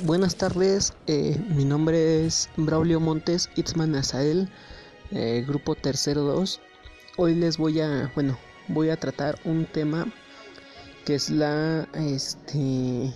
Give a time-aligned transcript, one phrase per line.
[0.00, 4.48] Buenas tardes, eh, mi nombre es Braulio Montes Itzman Azael,
[5.10, 6.60] eh, grupo tercero 2.
[7.18, 10.06] Hoy les voy a, bueno, voy a tratar un tema
[11.04, 13.12] que es la, este,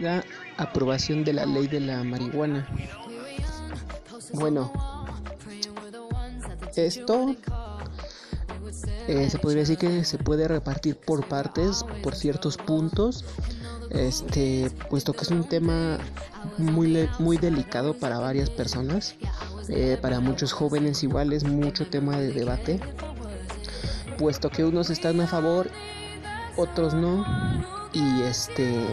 [0.00, 0.24] la
[0.58, 2.68] aprobación de la ley de la marihuana.
[4.34, 4.72] Bueno,
[6.76, 7.34] esto
[9.08, 13.24] eh, se podría decir que se puede repartir por partes, por ciertos puntos,
[13.90, 15.98] este, puesto que es un tema
[16.58, 19.16] muy, muy delicado para varias personas,
[19.68, 22.80] eh, para muchos jóvenes igual es mucho tema de debate,
[24.18, 25.70] puesto que unos están a favor,
[26.56, 27.24] otros no,
[27.92, 28.86] y este,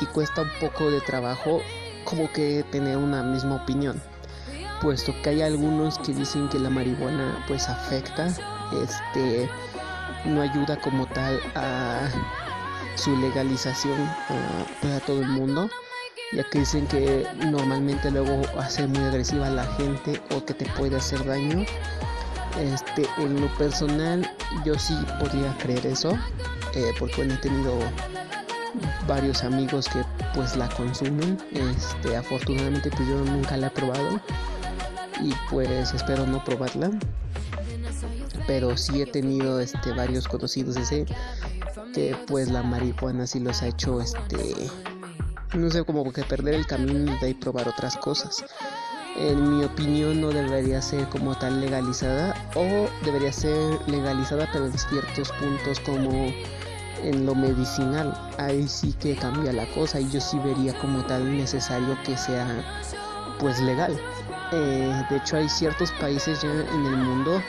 [0.00, 1.60] y cuesta un poco de trabajo
[2.04, 4.00] como que tener una misma opinión
[4.80, 8.28] puesto que hay algunos que dicen que la marihuana pues afecta,
[8.82, 9.48] este
[10.24, 12.08] no ayuda como tal a
[12.96, 13.96] su legalización
[14.82, 15.68] para todo el mundo,
[16.32, 20.66] ya que dicen que normalmente luego hace muy agresiva a la gente o que te
[20.72, 21.64] puede hacer daño.
[22.58, 24.28] Este, en lo personal
[24.64, 26.16] yo sí podría creer eso,
[26.74, 27.78] eh, porque he tenido
[29.06, 30.02] varios amigos que
[30.34, 31.38] pues la consumen.
[31.52, 34.20] Este, afortunadamente pues yo nunca la he probado
[35.20, 36.90] y pues espero no probarla.
[38.46, 41.06] Pero sí he tenido este varios conocidos ese
[41.92, 44.70] que pues la marihuana sí los ha hecho este
[45.54, 48.44] no sé como que perder el camino y de ahí probar otras cosas.
[49.16, 53.56] En mi opinión no debería ser como tal legalizada o debería ser
[53.88, 56.30] legalizada pero en ciertos puntos como
[57.02, 58.12] en lo medicinal.
[58.38, 62.46] Ahí sí que cambia la cosa y yo sí vería como tal necesario que sea
[63.38, 63.98] pues legal.
[64.52, 67.42] Eh, de hecho hay ciertos países ya en el mundo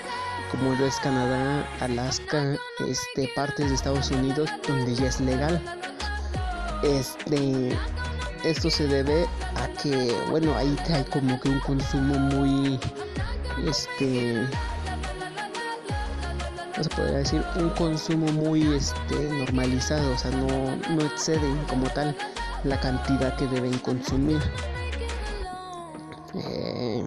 [0.52, 5.62] como lo es Canadá, Alaska, este, partes de Estados Unidos donde ya es legal.
[6.84, 7.78] Este,
[8.44, 12.80] esto se debe a que, bueno, ahí hay como que un consumo muy,
[13.68, 14.48] este,
[16.82, 22.16] se podría decir, un consumo muy, este, normalizado, o sea, no, no exceden como tal
[22.64, 24.40] la cantidad que deben consumir.
[26.38, 27.04] Eh,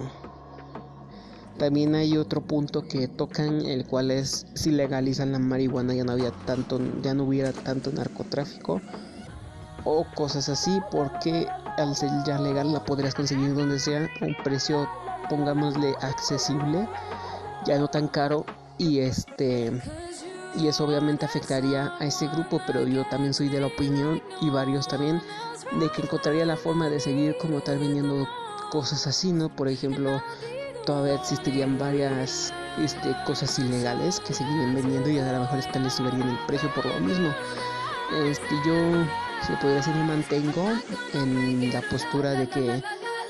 [1.58, 6.12] también hay otro punto que tocan, el cual es si legalizan la marihuana ya no
[6.12, 8.80] había tanto, ya no hubiera tanto narcotráfico
[9.84, 11.46] o cosas así, porque
[11.76, 14.88] al ser ya legal la podrías conseguir donde sea a un precio,
[15.28, 16.88] pongámosle accesible,
[17.66, 18.46] ya no tan caro
[18.78, 19.70] y este
[20.56, 24.50] y eso obviamente afectaría a ese grupo, pero yo también soy de la opinión y
[24.50, 25.22] varios también
[25.78, 28.26] de que encontraría la forma de seguir como tal vendiendo
[28.70, 29.54] cosas así, ¿no?
[29.54, 30.22] Por ejemplo,
[30.86, 35.94] todavía existirían varias este, cosas ilegales que seguirían vendiendo y a lo mejor están les
[35.94, 37.34] subirían el precio por lo mismo.
[38.24, 39.04] Este, yo,
[39.46, 40.72] si podría decir, me mantengo
[41.14, 42.82] en la postura de que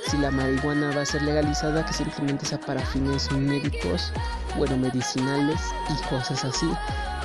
[0.07, 4.13] si la marihuana va a ser legalizada, que simplemente sea para fines médicos,
[4.57, 6.71] bueno, medicinales y cosas así,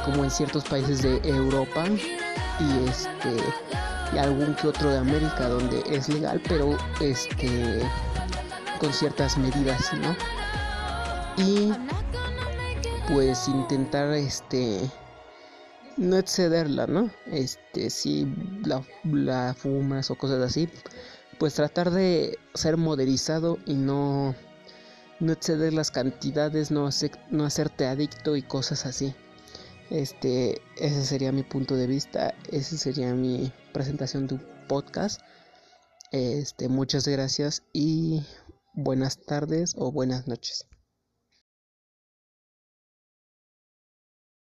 [0.03, 3.37] como en ciertos países de Europa y este
[4.15, 7.81] y algún que otro de América donde es legal, pero este
[8.79, 10.15] con ciertas medidas, ¿no?
[11.37, 11.71] Y
[13.13, 14.89] pues intentar este
[15.97, 17.09] no excederla, ¿no?
[17.27, 18.27] Este, si
[18.65, 20.69] la, la, fumas o cosas así,
[21.37, 24.35] pues tratar de ser moderizado y no,
[25.19, 26.89] no exceder las cantidades, no,
[27.29, 29.15] no hacerte adicto y cosas así.
[29.89, 35.21] Este, ese sería mi punto de vista, esa sería mi presentación de un podcast.
[36.11, 38.23] Este, muchas gracias y
[38.73, 40.65] buenas tardes o buenas noches.